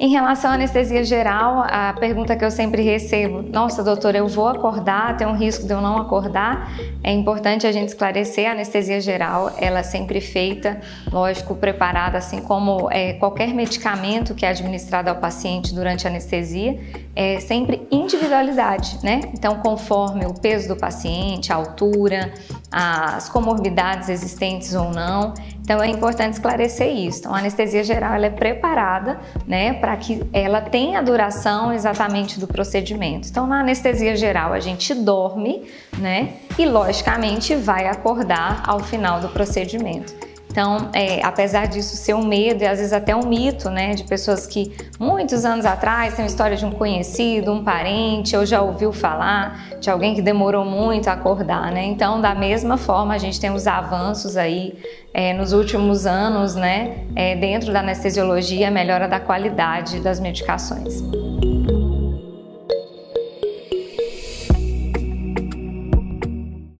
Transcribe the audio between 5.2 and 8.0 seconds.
um risco de eu não acordar? É importante a gente